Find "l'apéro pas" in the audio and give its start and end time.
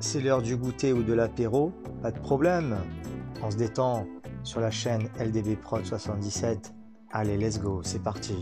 1.12-2.10